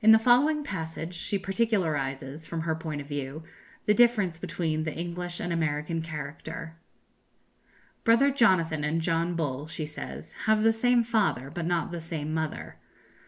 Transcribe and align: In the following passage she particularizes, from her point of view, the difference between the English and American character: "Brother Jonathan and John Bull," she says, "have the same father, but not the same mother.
In 0.00 0.10
the 0.10 0.18
following 0.18 0.64
passage 0.64 1.14
she 1.14 1.38
particularizes, 1.38 2.44
from 2.44 2.62
her 2.62 2.74
point 2.74 3.00
of 3.00 3.06
view, 3.06 3.44
the 3.86 3.94
difference 3.94 4.36
between 4.40 4.82
the 4.82 4.92
English 4.92 5.38
and 5.38 5.52
American 5.52 6.02
character: 6.02 6.74
"Brother 8.02 8.32
Jonathan 8.32 8.82
and 8.82 9.00
John 9.00 9.36
Bull," 9.36 9.68
she 9.68 9.86
says, 9.86 10.32
"have 10.46 10.64
the 10.64 10.72
same 10.72 11.04
father, 11.04 11.52
but 11.54 11.66
not 11.66 11.92
the 11.92 12.00
same 12.00 12.34
mother. 12.34 12.78